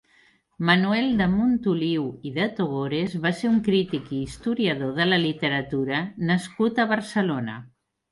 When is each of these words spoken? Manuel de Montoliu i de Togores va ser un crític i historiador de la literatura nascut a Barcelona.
Manuel 0.67 1.09
de 1.17 1.25
Montoliu 1.33 2.05
i 2.29 2.31
de 2.37 2.47
Togores 2.59 3.13
va 3.25 3.31
ser 3.41 3.51
un 3.55 3.59
crític 3.67 4.09
i 4.15 4.21
historiador 4.29 4.95
de 5.03 5.07
la 5.11 5.19
literatura 5.25 6.01
nascut 6.31 6.83
a 6.83 6.87
Barcelona. 6.95 7.59